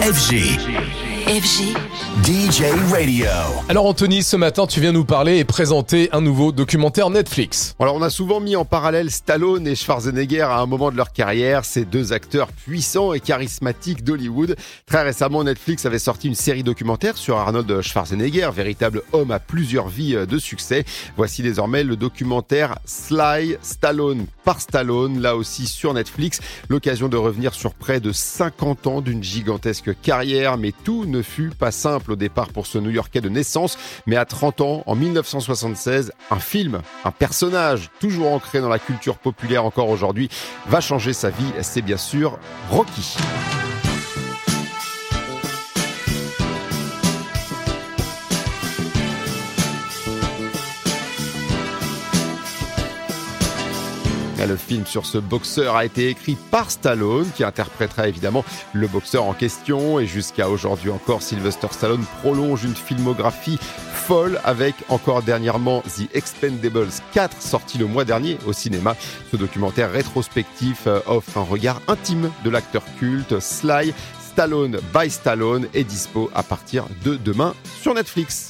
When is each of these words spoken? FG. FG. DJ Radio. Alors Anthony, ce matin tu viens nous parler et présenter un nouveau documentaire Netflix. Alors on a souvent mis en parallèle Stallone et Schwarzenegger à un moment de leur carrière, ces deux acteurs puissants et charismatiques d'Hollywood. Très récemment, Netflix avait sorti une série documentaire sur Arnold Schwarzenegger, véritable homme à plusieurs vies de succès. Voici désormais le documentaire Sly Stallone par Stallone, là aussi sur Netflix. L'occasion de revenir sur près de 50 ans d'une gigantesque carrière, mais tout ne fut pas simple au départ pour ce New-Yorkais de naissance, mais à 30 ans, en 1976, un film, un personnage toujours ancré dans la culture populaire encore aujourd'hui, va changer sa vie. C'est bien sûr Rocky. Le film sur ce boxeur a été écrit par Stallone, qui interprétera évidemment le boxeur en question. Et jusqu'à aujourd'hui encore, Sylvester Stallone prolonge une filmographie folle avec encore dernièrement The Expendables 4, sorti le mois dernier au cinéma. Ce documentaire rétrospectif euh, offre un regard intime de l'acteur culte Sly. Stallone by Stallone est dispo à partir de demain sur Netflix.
FG. 0.00 0.56
FG. 1.26 1.89
DJ 2.24 2.64
Radio. 2.92 3.26
Alors 3.68 3.86
Anthony, 3.86 4.22
ce 4.22 4.36
matin 4.36 4.66
tu 4.66 4.80
viens 4.80 4.92
nous 4.92 5.04
parler 5.04 5.38
et 5.38 5.44
présenter 5.44 6.10
un 6.12 6.20
nouveau 6.20 6.52
documentaire 6.52 7.08
Netflix. 7.08 7.74
Alors 7.80 7.94
on 7.94 8.02
a 8.02 8.10
souvent 8.10 8.40
mis 8.40 8.56
en 8.56 8.64
parallèle 8.64 9.10
Stallone 9.10 9.66
et 9.66 9.74
Schwarzenegger 9.74 10.42
à 10.42 10.58
un 10.58 10.66
moment 10.66 10.90
de 10.90 10.96
leur 10.96 11.12
carrière, 11.12 11.64
ces 11.64 11.84
deux 11.84 12.12
acteurs 12.12 12.48
puissants 12.48 13.14
et 13.14 13.20
charismatiques 13.20 14.04
d'Hollywood. 14.04 14.56
Très 14.86 15.02
récemment, 15.02 15.44
Netflix 15.44 15.86
avait 15.86 15.98
sorti 15.98 16.28
une 16.28 16.34
série 16.34 16.62
documentaire 16.62 17.16
sur 17.16 17.38
Arnold 17.38 17.80
Schwarzenegger, 17.80 18.50
véritable 18.54 19.02
homme 19.12 19.30
à 19.30 19.38
plusieurs 19.38 19.88
vies 19.88 20.26
de 20.26 20.38
succès. 20.38 20.84
Voici 21.16 21.42
désormais 21.42 21.84
le 21.84 21.96
documentaire 21.96 22.78
Sly 22.84 23.56
Stallone 23.62 24.26
par 24.44 24.60
Stallone, 24.60 25.20
là 25.20 25.36
aussi 25.36 25.66
sur 25.66 25.94
Netflix. 25.94 26.40
L'occasion 26.68 27.08
de 27.08 27.16
revenir 27.16 27.54
sur 27.54 27.72
près 27.72 28.00
de 28.00 28.12
50 28.12 28.86
ans 28.86 29.00
d'une 29.00 29.22
gigantesque 29.22 29.98
carrière, 30.02 30.58
mais 30.58 30.72
tout 30.84 31.06
ne 31.06 31.22
fut 31.22 31.50
pas 31.50 31.70
simple 31.70 32.09
au 32.12 32.16
départ 32.16 32.48
pour 32.48 32.66
ce 32.66 32.78
New-Yorkais 32.78 33.20
de 33.20 33.28
naissance, 33.28 33.78
mais 34.06 34.16
à 34.16 34.24
30 34.24 34.60
ans, 34.60 34.82
en 34.86 34.94
1976, 34.94 36.12
un 36.30 36.38
film, 36.38 36.82
un 37.04 37.10
personnage 37.10 37.90
toujours 38.00 38.32
ancré 38.32 38.60
dans 38.60 38.68
la 38.68 38.78
culture 38.78 39.18
populaire 39.18 39.64
encore 39.64 39.88
aujourd'hui, 39.88 40.28
va 40.68 40.80
changer 40.80 41.12
sa 41.12 41.30
vie. 41.30 41.52
C'est 41.62 41.82
bien 41.82 41.96
sûr 41.96 42.38
Rocky. 42.70 43.16
Le 54.46 54.56
film 54.56 54.86
sur 54.86 55.04
ce 55.04 55.18
boxeur 55.18 55.76
a 55.76 55.84
été 55.84 56.08
écrit 56.08 56.36
par 56.50 56.70
Stallone, 56.70 57.28
qui 57.36 57.44
interprétera 57.44 58.08
évidemment 58.08 58.44
le 58.72 58.88
boxeur 58.88 59.24
en 59.24 59.34
question. 59.34 60.00
Et 60.00 60.06
jusqu'à 60.06 60.48
aujourd'hui 60.48 60.90
encore, 60.90 61.22
Sylvester 61.22 61.68
Stallone 61.70 62.04
prolonge 62.20 62.64
une 62.64 62.74
filmographie 62.74 63.58
folle 63.92 64.40
avec 64.44 64.74
encore 64.88 65.22
dernièrement 65.22 65.82
The 65.82 66.14
Expendables 66.14 66.88
4, 67.12 67.40
sorti 67.40 67.78
le 67.78 67.86
mois 67.86 68.04
dernier 68.04 68.38
au 68.46 68.52
cinéma. 68.52 68.96
Ce 69.30 69.36
documentaire 69.36 69.92
rétrospectif 69.92 70.86
euh, 70.86 71.00
offre 71.06 71.36
un 71.36 71.42
regard 71.42 71.80
intime 71.86 72.30
de 72.44 72.50
l'acteur 72.50 72.82
culte 72.98 73.40
Sly. 73.40 73.92
Stallone 74.32 74.80
by 74.94 75.10
Stallone 75.10 75.68
est 75.74 75.84
dispo 75.84 76.30
à 76.34 76.42
partir 76.42 76.86
de 77.04 77.16
demain 77.16 77.54
sur 77.82 77.94
Netflix. 77.94 78.48